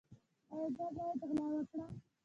[0.51, 1.91] ایا زه باید غلا وکړم؟